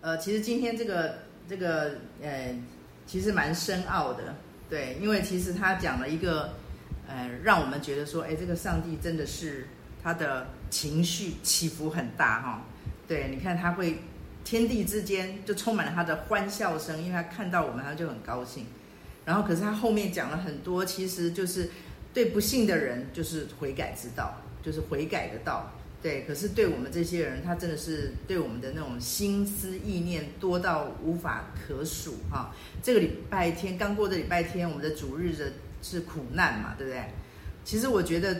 [0.00, 2.54] 呃，其实今天这个这个呃，
[3.06, 4.34] 其实蛮深奥的，
[4.68, 6.54] 对，因为其实他讲了一个
[7.06, 9.66] 呃，让我们觉得说，哎，这个上帝真的是
[10.02, 12.56] 他的情绪起伏很大哈、哦。
[13.06, 13.98] 对，你看他会
[14.44, 18.64] 天地之间就充满了他的欢笑声，因为他看到我们，他就很高兴。
[19.24, 21.68] 然后可是他后面讲了很多，其实就是
[22.14, 25.70] 对不信的人就是悔改之道，就是悔改的道。
[26.02, 32.54] 对，可是对我们这些人，他真的是对我们的那种心思意念多到无法可数哈。
[32.82, 37.04] 这个礼拜天刚过的礼拜天，我们的主日的是苦难嘛，对不对？
[37.64, 38.34] 其实我觉得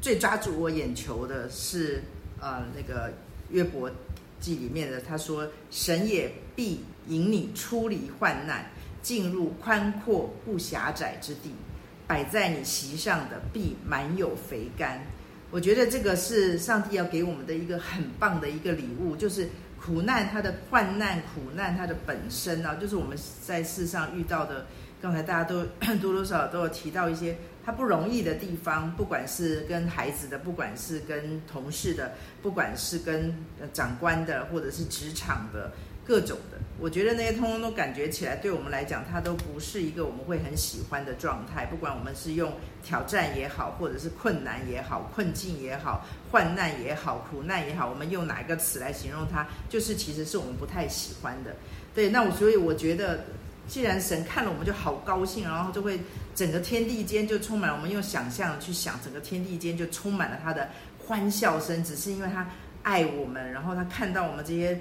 [0.00, 2.02] 最抓住我眼球的是
[2.40, 3.12] 呃那个
[3.50, 3.88] 约伯
[4.40, 8.68] 记里面的，他说神也必引你出离患难，
[9.02, 11.52] 进入宽阔不狭窄之地，
[12.08, 15.06] 摆在你席上的必满有肥甘。
[15.50, 19.48] 我觉得这个是上帝要给我们的一个很棒的一个礼物，就是
[19.80, 24.66] 苦难，它的患难、苦难，它的本身啊，就是我们在世上遇到的。
[25.00, 25.64] 刚才大家都
[26.02, 33.32] 多多少少都有提到一些他不容易的地方，不管是跟孩子的，不管是跟同事的，不管是跟
[33.72, 35.70] 长官的，或者是职场的。
[36.04, 41.66] 各种的，我觉得那些通通都感觉起来，对我们来讲，它都不是一个我们会很喜欢的状态。
[41.66, 42.52] 不管我们是用
[42.84, 51.52] 挑战也好，或者是困难也好、困境也好、患难也好、苦难也好，我们用哪一个词来形容它，就是其实是我们不太喜欢的。
[51.96, 53.24] 对，那我所以我觉得，
[53.66, 55.98] 既然神看了我们就好高兴，然后就会
[56.32, 60.68] 整个天地间就充满，我们用想象去想，整个天地间就充满了他的
[61.04, 62.48] 欢笑声，只是因为他
[62.84, 64.80] 爱我们，然后他看到我们这些。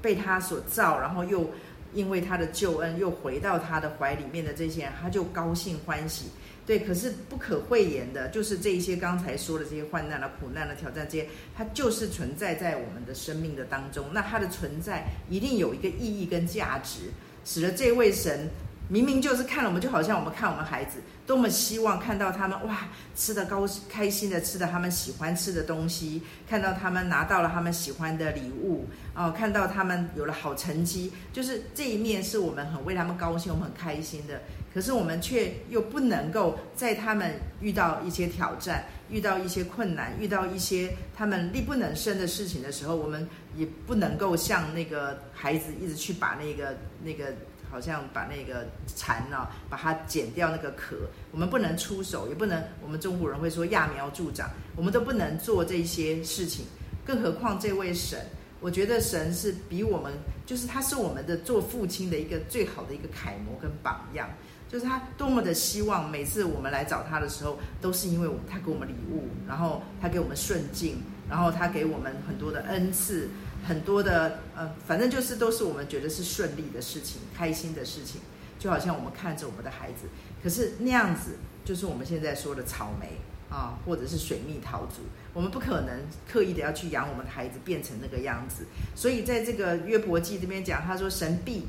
[0.00, 1.50] 被他所造，然后又
[1.94, 6.26] 因为他的救恩又回到他的怀里面的这些人，他就高兴欢喜。
[6.66, 11.26] 对，可是不可讳言的，就是这一些刚才说的这些患难的、苦难的挑战，这些
[11.56, 14.04] 它就是存在在我们的生命的当中。
[14.12, 17.10] 那它的存在一定有一个意义跟价值，
[17.44, 18.48] 使得这位神。
[18.88, 34.40] 明明就是看了我们，就好像我们看我们孩子，多么希望看到他们哇，吃得高开心的吃的他们喜欢吃的东西，看到他们拿到了他们喜欢的礼物哦，看到他们有了好成绩，就是这一面是我们很为他们高兴，我们很开心的。
[34.72, 46.74] 可是我们却又不能够在他们遇到一些挑战、遇到一些困难、遇到一些他们力不能胜的事情的时候，我们也不能够像那个孩子一直去把那个
[47.04, 47.34] 那个。
[47.70, 50.96] 好像把那个蚕呢，把它剪掉那个壳，
[51.30, 56.66] 我们不能出手，也不能，我们中国人会说揠苗助长，我们都不能做这些事情，
[57.04, 58.18] 更何况这位神，
[58.60, 60.12] 我觉得神是比我们，
[60.46, 64.28] 就是他是我们的做父亲的一个最好的一个楷模跟榜样，
[64.68, 73.28] 就是他多么的希望每次我们来找他的时候，都是因为他给我们礼物，然后他给我们顺境，然后他给我们很多的恩赐。
[73.66, 78.20] 很多的呃，反正就是都是我们觉得是顺利的事情，开心的事情，
[78.58, 80.08] 就好像我们看着我们的孩子，
[80.42, 83.18] 可是那样子就是我们现在说的草莓
[83.50, 85.02] 啊，或者是水蜜桃族，
[85.34, 88.64] 我们不可能刻意的要去养我们的孩子变成那个样子。
[88.94, 91.66] 所以在这个约伯记这边讲，他说神必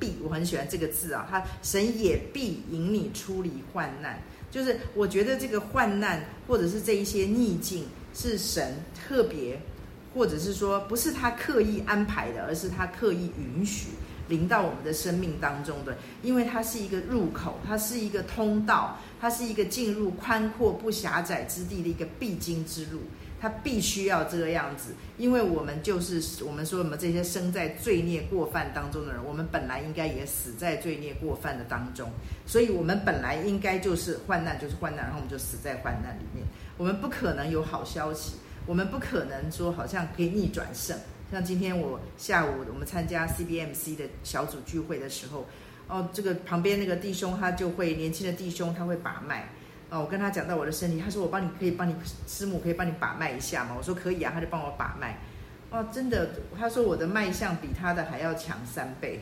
[0.00, 4.18] 必，我很喜欢这个字啊，他神也必引你出离患难，
[4.50, 9.60] 就是我觉得这个患难或者是这一些逆境是神特别。
[10.14, 13.88] 或者是说，不是他刻意安排的，而是他刻意允许
[14.28, 23.00] 临到我们的生命当中的，因为它是一个入口，它是一个通道，它是一个进入宽阔不狭窄之地的一个必经之路，
[23.40, 32.08] 它必须要这个样子，因为我们就是我们说我们这些生在罪孽过犯当中的人，我们本来应该也死在罪孽过犯的当中，
[32.46, 36.46] 所以我们本来应该就是患难就是患难，然后我们就死在患难里面，
[36.78, 38.34] 我们不可能有好消息。
[38.66, 40.96] 我们不可能说好像可以逆转胜，
[41.30, 45.46] 像今天我下午我们参加 CBMC 的小组聚会的时候，
[45.88, 49.48] 哦，这个旁边那个弟兄他就会年轻的弟兄他会把脉，
[49.90, 51.94] 哦，我跟他讲到我的身体，他说我帮你可以帮你
[52.28, 53.74] 师母可以帮你把脉一下吗？
[53.76, 55.18] 我说可以啊，他就帮我把脉，
[55.70, 59.20] 哦，真的，他说我的脉象比他的还要强三倍，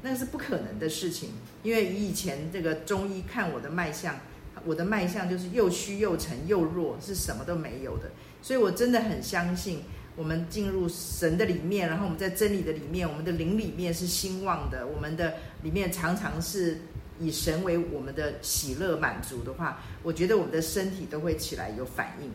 [0.00, 1.32] 那是不可能的事情，
[1.62, 4.16] 因为以前这个中医看我的脉象，
[4.64, 8.10] 我的脉象就是又虚又沉又弱，是什么都没有的。
[8.40, 9.82] 所以，我真的很相信，
[10.16, 16.78] 我们进入神的里面，然后我们在真理的里面，我们的灵里面是兴旺的，我们的里面常常是
[17.20, 22.30] 以神为我们的喜乐满足的话，我觉得我们的身体都会起来有反应。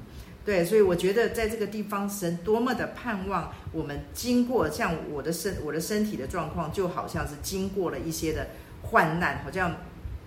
[0.46, 8.48] 对，所以我觉得在这个地方，神多么的盼望我们经过像我的身，我的身体的状况，就好像是经过了一些的
[8.82, 9.74] 患难，好像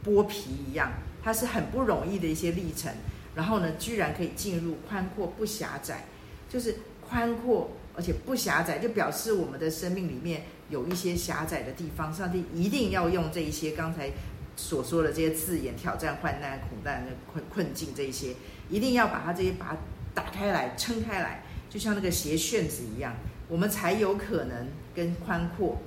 [0.03, 0.91] 剥皮一样，
[1.23, 2.91] 它是很不容易的一些历程。
[3.37, 6.07] 然后呢，居然可以进入宽阔不狭窄，
[6.49, 12.13] 就是宽阔而且不狭窄，就表示我们的生命里面有一些狭窄的地方。
[12.13, 14.11] 上帝一定要用这一些刚才
[14.57, 18.35] 所说的这些字眼，挑战、患难、苦难困困境，这一些
[18.71, 19.77] 一定要把它这些把它
[20.15, 23.15] 打开来、撑开来，就像那个鞋楦子一样，
[23.49, 25.83] 我们才有可能跟宽阔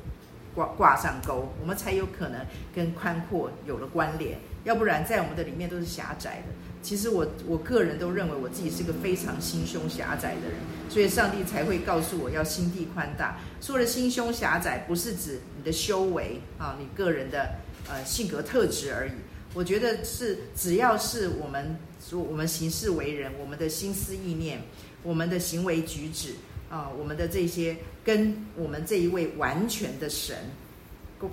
[0.54, 4.38] 挂挂上钩，我们才有可能跟宽阔有了关联。
[4.66, 6.54] 要不然，在我们的里面都是狭窄的。
[6.82, 10.58] 其实我我个人都认为我自己是个非常心胸狭窄的人，
[10.90, 13.38] 所以上帝才会告诉我要心地宽大。
[13.62, 17.50] 说的心胸狭窄，不是指你的修为啊，你个人的
[17.90, 19.12] 呃性格特质而已。
[19.54, 21.76] 我觉得是只要是我们
[22.08, 24.62] 说我们行事为人，我们的心思意念，
[25.04, 26.36] 我们的行为举止
[26.70, 27.76] 啊，我们的这些
[28.06, 30.38] 跟我们这一位完全的神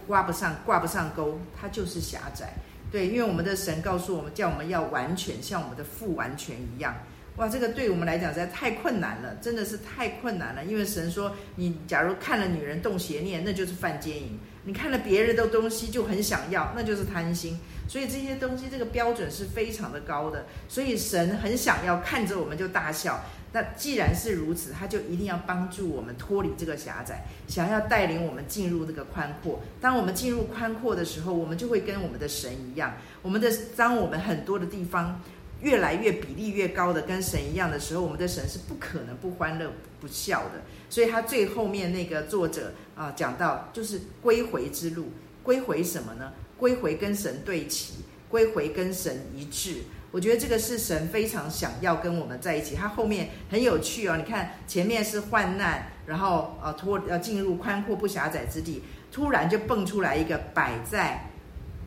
[0.06, 2.54] 挂不上挂不上钩，它就是狭窄。
[2.96, 6.96] 对，因为我们的神告诉我们，叫我们要完全像我们的父完全一样。
[7.36, 10.64] 哇，这个对我们来讲实在太困难了，真的是太困难了。
[10.64, 17.60] 因为神说，你假如看了女人动邪念，那就是犯奸淫；你看了别人的东西就很想要，那就是贪心。
[17.86, 20.46] 所以这些东西这个标准是非常的高的。
[20.66, 23.22] 所以神很想要看着我们就大笑。
[23.56, 29.62] 那既然是如此，他就一定要帮助我们脱离这个狭窄，想要带领我们进入这个宽阔。
[29.80, 32.98] 当我们进入宽阔的时候，我们就会跟我们的神一样。
[33.22, 35.22] 我们的当我们很多的地方
[35.62, 40.60] 越来越比例越高的跟神一样的时候，我们的神是不可能不欢乐不笑的。
[40.90, 45.06] 所以他最后面那个作者啊讲到，就是归回之路，
[45.42, 46.30] 归回什么呢？
[46.58, 47.94] 归回跟神对齐，
[48.28, 49.76] 归回跟神一致。
[50.16, 52.74] 我觉得这个是神非常想要跟我们在一起。
[52.74, 58.82] 他后面很有趣哦，你看前面是患难，然后呃脱要进入宽阔不狭窄之地，
[59.12, 61.28] 突然就蹦出来一个摆在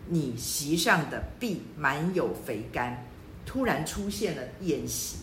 [0.10, 3.04] 你席上的必满有肥甘，
[3.48, 5.22] 突然出现了宴席。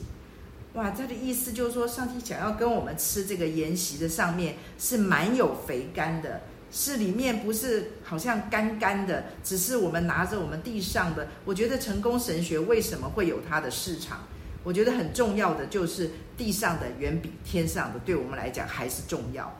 [0.73, 6.41] 哇，他的意思就是说，上帝想要跟我们吃这个筵席的上面是满有肥甘的。
[6.71, 11.27] 是里面不是好像干干的，只是我们拿着我们地上的。
[11.45, 14.21] 我觉得成功神学为什么会有它的市场？
[14.63, 19.53] 我觉得很重要的就是地上的远比天上的，对我们来讲还是重要。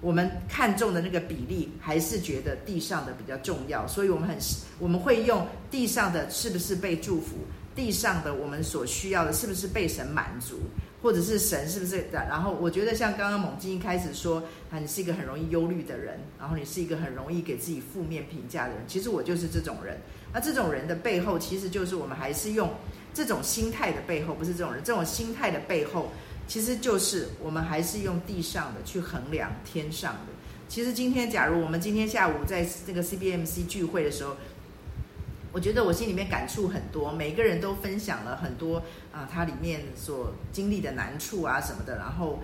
[0.00, 4.36] 我们看重的那个比例还是觉得地上的比较重要，所以我们很
[4.78, 7.36] 我们会用地上的是不是被祝福，
[7.74, 10.58] 地上的我们所需要的是不是被神满足。
[11.02, 12.24] 或者是神是不是的？
[12.30, 14.40] 然后我觉得像刚刚猛金一开始说
[14.70, 18.84] 啊，你是一个很容易忧虑的人，然后你是一个很容易给自己负面评价的人。
[18.86, 19.98] 其实我就是这种人。
[20.32, 22.70] 那这种人的背后，其实就是我们还是用
[23.12, 26.12] 这种心态的背后，不是这种人，这种心态的背后，
[26.46, 30.32] 其实就是我们还是用地上的去衡量天上的。
[30.68, 34.36] 其实今天，假如我们今天下午在这个 CBMC 聚会的时候。
[35.52, 38.82] 我觉得我心里面感触很多，每个人都分享了很多
[39.12, 42.38] 啊，他里面所经历的难处啊什么的，然后，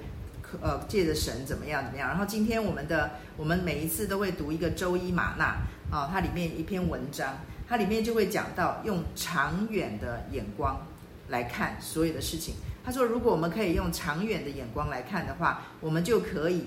[0.61, 2.11] 呃，借着神怎么样怎么样。
[2.11, 5.57] 然后今天我们的我们每一次都会读一个周一玛纳
[5.91, 10.87] 啊，它里面一篇文章，它里面就会讲到用长远的眼光
[11.29, 12.57] 来看所有的事情。
[12.85, 16.67] 他说，如果我们可以用长远的眼光来看的话，我们就可以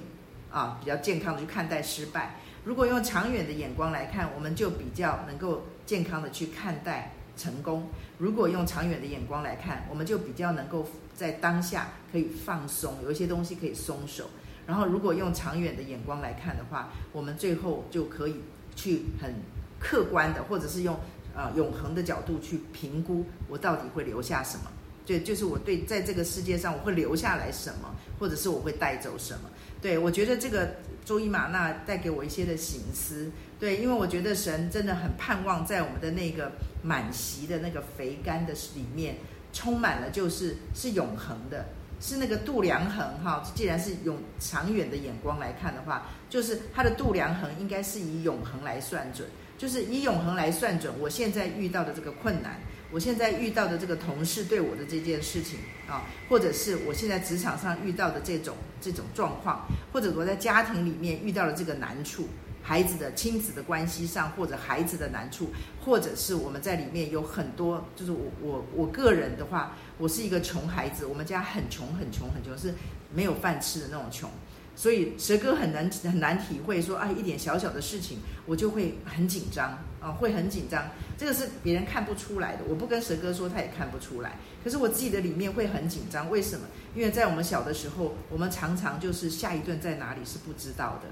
[0.52, 2.36] 啊比较健康的去看待失败。
[2.64, 7.88] 如果用长远的眼光来看，我们就比较能够健康的去看待成功。
[8.18, 14.30] 如果用长远的眼光来看，我们就比较能够在当下可以放松，有一些东西可以松手。
[14.68, 18.36] 然后，如果用长远的眼光来看的话，我们最后就可以
[18.76, 19.34] 去很
[19.80, 20.98] 客观的，或者是用
[21.36, 24.72] 呃永恒的角度去评估我到底会留下什么。
[25.06, 29.50] 对，就是我对在这个世界上我会留下来什么，或者是我会带走什么。
[29.82, 30.76] 对，我觉得这个。
[31.04, 33.30] 周一玛纳带给我一些的醒思，
[33.62, 36.52] 对，因为我觉得神真的很盼望在我们的那个
[36.82, 39.18] 满席的那个肥甘的里面，
[39.54, 41.68] 充满了就是是永恒的，
[42.00, 43.44] 是那个度量衡哈。
[43.54, 49.28] 既然是用长远的眼光来看的话，就是它的度量衡应该是以永恒来算准，
[49.60, 52.60] 就是以永恒来算准我现在遇到的这个困难。
[52.90, 62.28] 我现在遇到的这个同事对我的这件事情啊，或者是我现在职场上遇到的这种这种状况，或者我在家庭里面遇到的这个难处，
[62.64, 65.50] 孩子的亲子的关系上，或者孩子的难处，
[65.84, 72.74] 或者是我们在里面有很多，就是我我我个人的话，我是一个穷孩子，我们家很穷很穷很穷，是
[73.14, 74.30] 没有饭吃的那种穷。
[74.74, 80.90] 所以蛇哥很难很难体会说啊，一点小小的事情我就会很紧张啊，会很紧张。
[81.18, 84.38] 这个是别人看不出来的，我不跟蛇哥说，他也看不出来。
[84.64, 86.66] 可是我自己的里面会很紧张，为什么？
[86.96, 91.10] 因为在我们小的时候，我们常常就是下一顿在哪里是不知道的。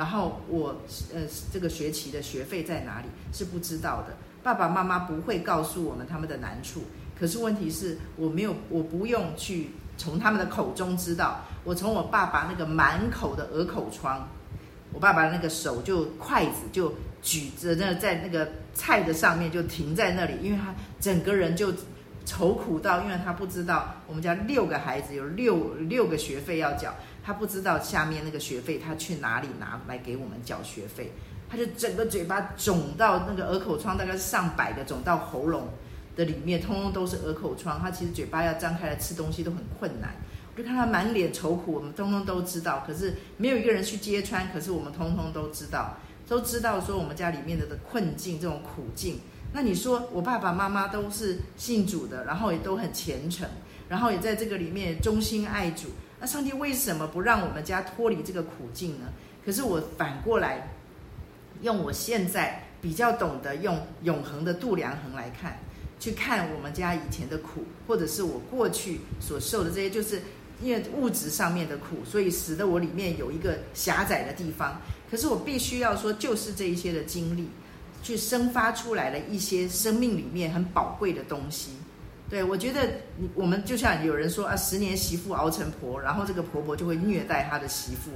[0.00, 0.80] 然后我
[1.14, 1.20] 呃
[1.52, 4.16] 这个学期的学费在哪里是不知道的。
[4.42, 6.84] 爸爸妈妈不会告诉我们他们的难处。
[7.18, 9.72] 可是问题是我没有，我不用去。
[9.98, 11.44] 从他们的口中知道。
[11.64, 14.26] 我从我爸爸那个满口的鹅口疮，
[14.94, 21.74] 我爸爸那个手就筷子就举着那在那个菜的上面就停在那里，因为他整个人就
[22.24, 31.12] 愁苦到，因为他不知道我们家六个孩子有六六个学费要缴，他不知道下面那个学费他去哪里拿来给我们缴学费。
[31.48, 35.68] 他就整个嘴巴肿到那个鹅口疮，大概上百个肿到喉咙
[36.14, 37.80] 的里面，通通都是鹅口疮。
[37.80, 40.14] 他其实嘴巴要张开来吃东西都很困难。
[40.54, 44.48] 我就看他满脸愁苦，我们通通都知道，可是没有一个人去揭穿。
[44.52, 45.96] 可是我们通通都知道，
[46.28, 49.18] 都知道说我们家里面的的困境这种苦境。
[49.52, 53.48] 那你说我爸爸妈妈都是信主的，然后也都很虔诚，
[53.88, 55.88] 然后也在这个里面忠心爱主。
[56.20, 59.06] 那上帝为什么不让我们家脱离这个苦境呢？
[59.44, 60.68] 可是我反过来。
[61.62, 65.58] 用我现在比较懂得用永恒的度量衡来看，
[65.98, 70.22] 去看我们家以前的苦，或者是我过去所受的这些，就是
[70.62, 74.80] 因为物质上面的苦，所以使得我里面有一个狭窄的地方。
[75.10, 77.50] 可是我必须要说，就是这一些的经历，
[78.02, 81.72] 去生发出来了一些生命里面很宝贵的东西。
[82.30, 82.88] 对，我觉得
[83.34, 88.12] 我们就像有人说啊，十年媳妇熬成婆，然后这个婆婆就会虐待她的媳妇。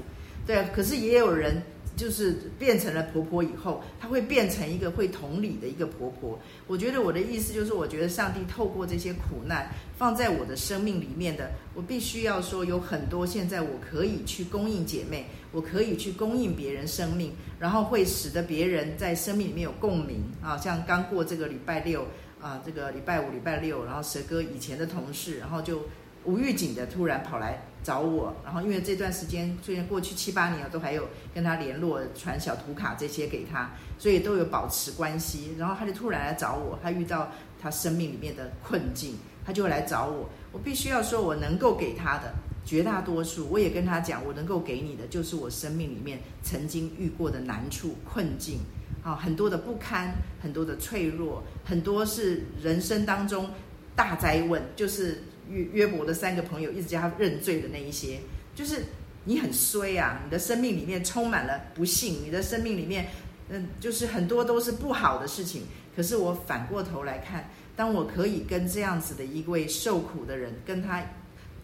[0.46, 1.60] 对，可是也有人。
[1.96, 6.36] 就是变成了婆婆以后，她会变成一个会同理的一个婆婆。
[6.66, 20.56] 我觉得我的意思就是，我觉得上帝透过这些苦难放在我的生命里面的，我必须要说有很多现在我可以去供应姐妹，我可以去供应别人生命，然后会使得别人在生命里面有共鸣啊。
[20.56, 22.04] 像刚过这个礼拜六
[22.44, 25.80] 啊，这个礼拜五、礼拜六，然后蛇哥以前的同事，然后就
[26.24, 27.62] 无预警的突然跑来。
[27.82, 35.54] 找我，然后因为这段时间，虽然过去七八年了，都还有跟他联络，传小图卡这些给他，所以都有保持关系。
[35.58, 40.30] 然后他就突然来找我，他遇到他生命里面的困境，他就来找我。
[40.50, 42.32] 我必须要说，我能够给他的
[42.64, 48.60] 绝大多数，我也跟他讲，我能够给你的，就是我生命里面曾经遇过的难处、困境
[49.04, 53.48] 啊，很多的不堪，很多的脆弱，很多是人生当中
[53.94, 55.22] 大灾问，就是。
[55.50, 58.18] 约约伯的三个朋友一直叫他认罪的那一些，
[58.54, 58.82] 就是
[59.24, 60.18] 你很衰啊！
[60.24, 63.08] 你的生命里面充满了不幸，你的生命里面，
[63.50, 65.64] 嗯，就是很多都是不好的事情。
[65.94, 67.46] 可是我反过头来看，
[67.76, 71.02] 当我可以跟这样子的一位受苦的人跟他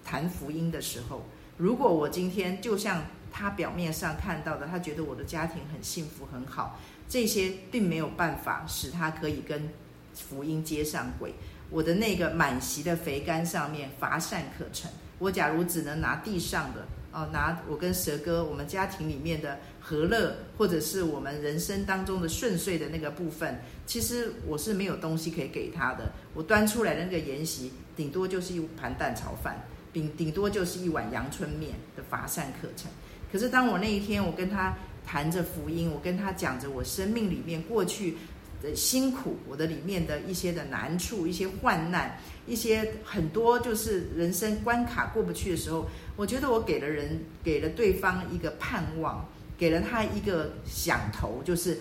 [0.05, 1.25] 谈福音的时候，
[1.57, 6.79] 如果我今天就像他表面上看到的，他觉得我的家庭很幸福很好，
[7.11, 9.69] 这些并没有办法使他可以跟
[10.15, 11.35] 福音接上轨。
[11.69, 14.89] 我的那个满席的肥甘上面乏善可陈。
[15.19, 26.13] 我假如只能拿地上的哦，拿我跟蛇哥我们家庭里面的和乐，或者是我们人生当中的顺遂的那个部分，其实我是没有东西可以给他的。
[26.33, 32.89] 我端出来的那个筵席，顶多就是一盘蛋炒饭，顶顶多就是一碗阳春面的乏善可陈。
[33.31, 34.77] 可是当我那一天，我跟他
[35.11, 38.17] 谈着福音，我跟他讲着我生命里面过去。
[38.63, 42.15] 的辛苦，我的里面的一些的难处，一些患难，
[42.47, 49.27] 一些很多就是人生关卡过不去的时候，我觉得我给了人，给了对方一个盼望，
[49.57, 51.81] 给了他一个想头，就是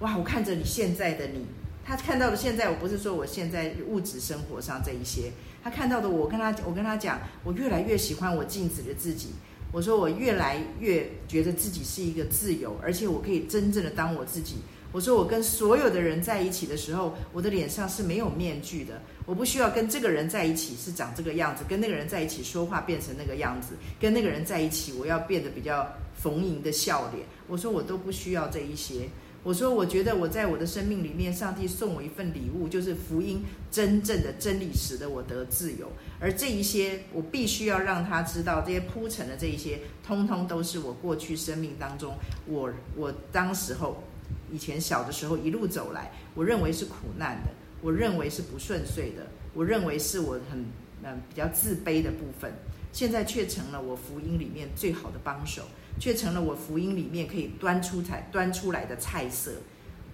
[0.00, 1.46] 哇，我看着你现在的你，
[1.82, 5.32] 他看到的现在，我不是说我现在物质生活上这一些，
[5.64, 9.30] 他看到的我跟他，我跟他讲，我越来越喜欢我镜子的自己，
[9.70, 14.56] 我说我越来越觉得自己是一个自由，而且我可以真正的当我自己。
[14.90, 19.00] 我说我跟所有的人在一起的时候，我的脸上是没有面具的。
[19.26, 27.26] 我不需要跟这个人在一起是长这个样子，跟那个人在一起说话变成那个样子，跟那个人在一起我要变得比较逢迎的笑脸。
[27.46, 29.06] 我说我都不需要这一些。
[29.42, 35.90] 我说我觉得我在我的生命里面，上帝送我一份礼物，就是福音真正的真理，使得我得自由。
[36.20, 42.14] 而这一些我必须要让他知道，这些铺陈的这一些，通通都是我过去生命当中，
[42.46, 44.02] 我我当时候。
[44.50, 47.50] 以前小的时候一路走来，我认为是苦难的，
[47.82, 50.64] 我认为是不顺遂的，我认为是我很
[51.02, 52.50] 嗯比较自卑的部分，
[52.90, 55.64] 现在却成了我福音里面最好的帮手，
[55.98, 59.52] 却成了我福音里面可以端出菜端出来的菜色，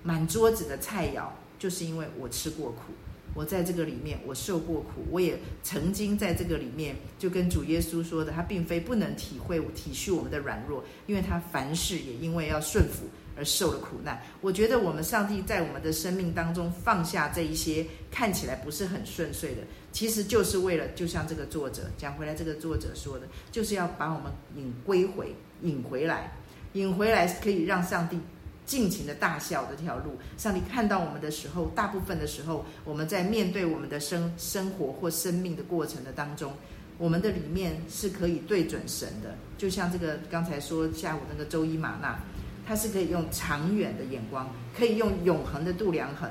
[0.03, 2.93] 满桌子的菜肴，就是因为我吃过苦，
[3.35, 13.05] 我在这个里面我受过苦，我也曾经在这个里面就跟主耶稣说的，他并非不能体会体恤我们的软弱，因为他凡事也因为要顺服。
[13.37, 19.63] 而受了苦难，我觉得我们上帝在我们的生命当中放下这一些看起来不是很顺遂的，
[19.95, 26.33] 其实就是为了，就像这个作者讲回来，这个作者说的，就是要把我们引归回，引回来，
[26.73, 28.19] 引回来可以让上帝
[28.67, 30.19] 尽情的大笑这条路。
[30.37, 36.53] 上帝看到我们的时候，大部分的时候，我们在面对我们的生生活或生命的过程的当中，
[36.99, 39.37] 我们的里面是可以对准神的。
[39.57, 42.19] 就像这个刚才说下午那个周一玛纳，
[42.67, 46.29] 他是可以用长远的眼光，可以用永恒的度量衡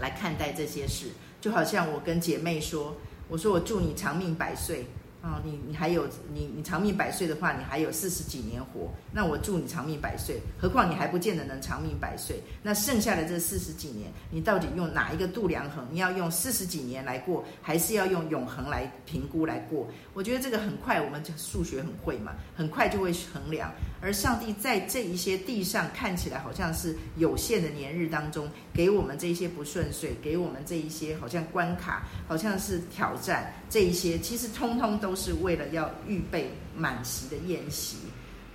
[0.00, 1.08] 来看待这些事。
[1.44, 2.96] 就好像我跟姐妹说，
[3.28, 4.86] 我说我祝你长命百岁。
[5.24, 8.92] 哦，你你还有你你长命百岁的话，你还有四十几年活。
[9.10, 10.38] 那我祝你长命百岁。
[10.60, 12.42] 何况你还不见得能长命百岁。
[12.62, 15.86] 那剩下的这四十几年，你到底用哪一个度量衡？
[15.90, 19.88] 你要用四十几年来过，还是要用永恒来评估来过？
[20.12, 23.72] 我觉得这个很快，我们数学很会嘛，很快就会衡量。
[24.02, 37.96] 而上帝在这一些地上看起来好像是有限的年日当中，给我们这一些不顺遂，给我们这一些好像关卡，好像是挑战，这一些其实通通都是为了要预备满席的宴席。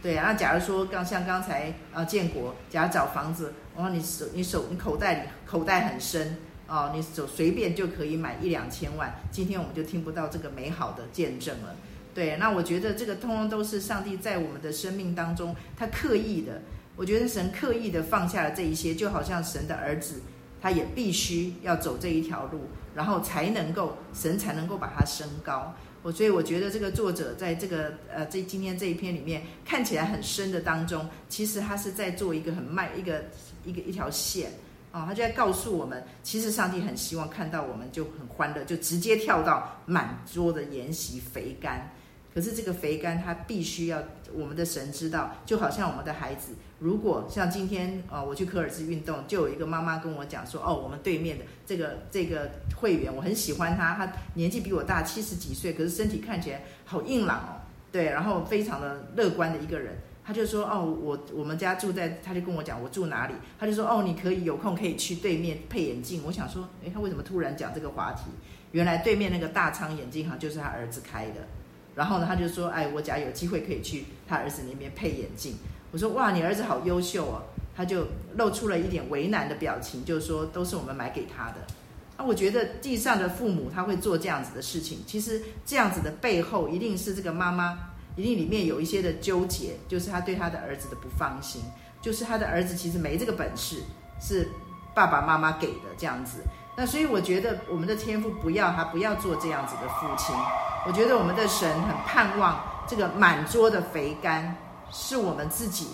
[0.02, 6.38] 对啊，那假如说刚像刚才啊建国，假如找房子，然后，你手你手你口袋里口袋很深
[6.68, 11.76] 哦，你手随便就可以买一两千万，今天我们就听不到这个美好的见证了。
[12.14, 16.62] 对，那我觉得这个通通都是上帝在我们的生命当中，他刻意的。
[16.96, 20.22] 我觉得神刻意的放下了这一些，就好像神的儿子，
[20.62, 25.74] 他也必须要走这一条路，然后才能够神才能够把他升高。
[26.02, 33.26] 我所以我觉得这个作者在这个呃这今天这一篇里面看起来很深的当中，其实他是在做一个很慢一个
[33.66, 34.52] 一个一条线
[34.92, 41.92] 啊、他就在告诉我们，其实上帝很希望看到我们就很欢乐，就直接跳到满桌的筵席肥甘。
[42.34, 44.02] 可是这个肥甘，他必须要
[44.34, 57.52] 我们的神知道，就好像我们的孩子，如果像今天啊，我去科尔兹运动，就有一个妈妈跟我讲说，哦，我们对面的这个这个会员，我很喜欢他，他年纪比我大七十几岁，可是身体看起来好硬朗哦，
[57.92, 68.26] 对，然后非常的乐观的一个人，他就说，哦，我我们家住在，他就跟我讲我住哪里，他就说，哦，你可以有空可以去对面配眼镜，我想说，诶，他为什么突然讲这个话题？
[68.72, 71.48] 原来对面那个大昌眼镜行就是他儿子开的。
[71.96, 75.58] 然后呢，他就说：“哎，我假如有机会可以去他儿子那边配眼镜。”
[75.92, 77.42] 我说：“哇，你儿子好优秀哦！”
[77.76, 81.56] 他就露出了一点为难的表情，就是说：“都是我们买给他的。”
[82.18, 87.78] 那，我觉得地上的父母他会做这样子的事情，其实这样子的背后一定是这个妈妈
[88.16, 91.62] 一定里面有一些的纠结，就是他对他的儿子的不放心，
[92.02, 93.84] 就是他的儿子其实没这个本事，
[94.22, 94.50] 是
[94.94, 96.40] 爸爸妈妈给的这样子。
[96.76, 100.36] 那所以我觉得我们的天父不要他不要做这样子的父亲。
[100.88, 104.56] 我觉得我们的神很盼望这个满桌的肥甘
[104.92, 105.88] 是我们自己，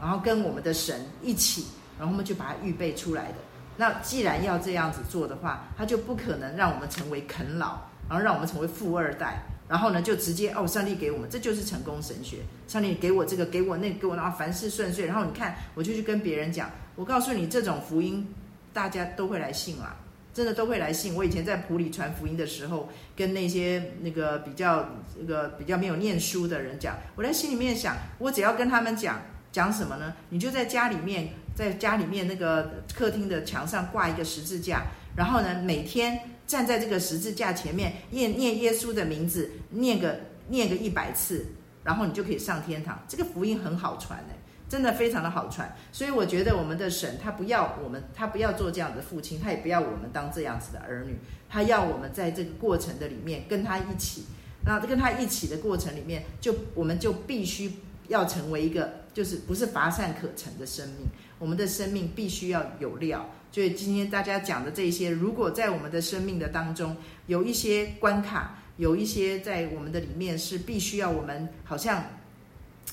[0.00, 1.66] 然后跟我们的神一起，
[1.98, 3.34] 然后我们就把它预备出来的。
[3.76, 7.78] 那既然要这样子做的话，他就不可能让我们成为啃老，
[8.08, 12.38] 然后让我们成为富二代，然后呢就直接哦，上帝给我们，这就是成功神学。
[12.68, 15.06] 上帝给我这个，给我那个，给我那，凡事顺遂。
[15.06, 18.26] 然后你看，我就去跟别人讲，我告诉你，这种福音
[18.72, 19.96] 大家都会来信啦。
[20.40, 21.14] 真的都会来信。
[21.14, 29.20] 我以前在埔里传福音的时候，跟那些那个比较那个比较没有念书的人讲，我在心里面想，我只要跟他们讲
[29.52, 30.14] 讲什么呢？
[30.30, 41.44] 你就在家里面，在家里面那个客厅的墙上挂一个十字架，然后呢，每天站在这个十字架前面念念耶稣的名字，念个念个一百次，
[41.84, 42.98] 然后你就可以上天堂。
[43.06, 44.39] 这个福音很好传的。
[44.70, 51.16] 真的非常的好传，所以我觉得我们的神他不要我们，他不要做这样的父亲，他也不要我们当这样子的儿女，
[51.48, 54.26] 他要我们在这个过程的里面跟他一起，
[54.64, 57.72] 那跟他一起的过程里面，就我们就必须
[58.06, 61.08] 要成为一个就是不是乏善可陈的生命，
[61.40, 63.28] 我们的生命必须要有料。
[63.50, 72.04] 所以今天大家讲的这些，如果在我们的生命的当中有一些关卡，有一些在我们的里面是必须要我们好像。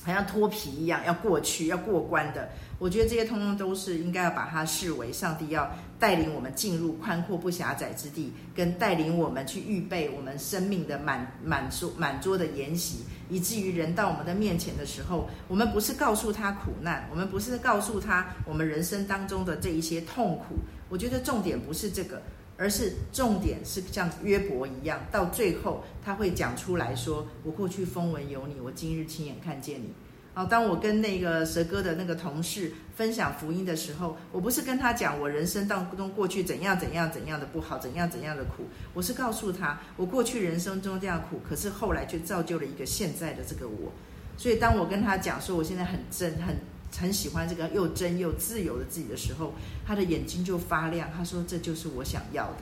[0.04, 2.50] 好像脱皮一样，要过去，要过关的。
[2.80, 20.56] 我觉得这些通通都是应该要把它视为上帝要带领我们进入宽阔不狭窄之地，跟带领我们去预备我们生命的满满桌满桌的筵席，以至于人到我们的面前的时候，我们不是告诉他苦难，我们不是告诉他我们人生当中的这一些痛苦。
[20.88, 22.22] 我觉得重点不是这个。
[22.58, 29.94] 而是重点是像约伯一样，到最后他会讲出来说：“我过去风闻有你，我今日亲眼看见你。”
[30.34, 43.92] 好，当我跟那个蛇哥的那个同事分享福音的时候，我不是跟他讲我人生当中过去怎样怎样怎样的不好，怎样怎样的苦，我是告诉他我过去人生中这样苦，可是后来却造就了一个现在的这个我。
[44.36, 46.56] 所以当我跟他讲说我现在很真很。
[46.96, 49.54] 很喜欢这个又真又自由的自己的时候，
[49.86, 51.10] 他的眼睛就发亮。
[51.16, 52.62] 他说：“这就是我想要的，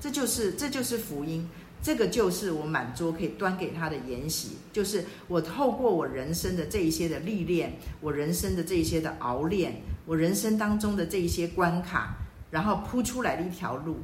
[0.00, 1.48] 这就是这就是福音，
[1.82, 12.16] 这个就是我满桌可以端给他的筵席，就是我透过我人生的这一些的历练，我人生的这一些的熬炼，我人生当中的这一些关卡，
[12.50, 13.96] 然后铺出来的一条路，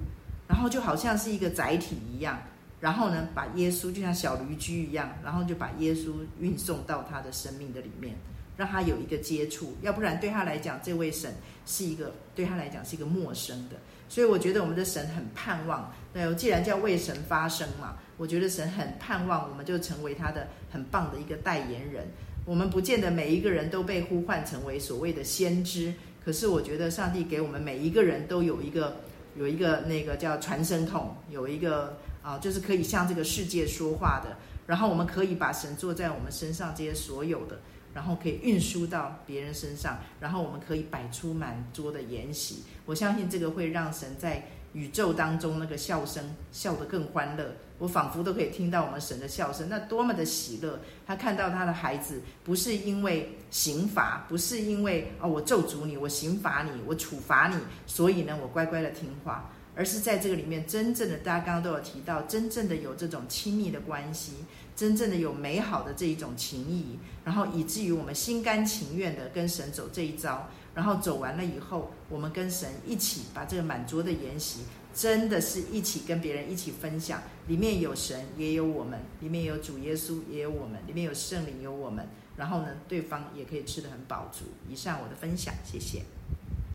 [0.48, 2.40] 然后就好像是一个载体一样，
[2.80, 8.16] 然后呢，把耶稣就像小驴驹一样，然后就把耶稣运送到他的生命的里面，
[8.56, 9.76] 让他有一个接触。
[9.82, 11.34] 要不然对他来讲，这位神
[11.66, 13.76] 是一个对他来讲是一个陌生的。
[14.08, 22.06] 所以我觉得我们的神很盼望，那，既然叫为神发声嘛，我觉得神很盼望我们就成为他的很棒的一个代言人。
[22.44, 25.92] 我们不见得每一个人都被呼唤成为所谓的先知，
[26.24, 28.96] 可是我觉得上帝给我们每一个人都有一个
[29.36, 31.96] 有一个那个叫传声筒，有一个。
[32.26, 37.56] 啊，就是可以向这个世界说话的，然后我们可以把神坐在我们身上这些所有的，
[37.96, 42.62] 然后可以运输到别人身上，然后我们可以摆出满桌的筵席。
[42.84, 47.56] 我相信这个会让神在宇宙当中那个笑声笑得更欢乐。
[47.78, 50.78] 我仿佛都可以听到我们神的笑声，那多么的喜乐！
[51.06, 57.56] 他看到他的孩子不是因为刑罚，不是因为哦我咒诅你，我刑罚你，我处罚你，
[57.86, 59.50] 所以呢我乖乖的听话。
[59.74, 64.32] 而是在这个里面，真正的大家刚刚都有提到，真正的有这种亲密的关系，
[64.76, 74.60] 真正的有美好的这一种情谊，然后以至于我们心甘情愿的跟神走这一遭，然后走完了以后，我们跟神一起把这个满桌的筵席，
[74.94, 84.44] 真的是一起跟别人一起分享，里面有神也有我们，里面有主耶稣也有我们，里面有圣灵有我们，然后呢，对方也可以吃得很饱足。
[84.68, 86.02] 以上我的分享，谢谢。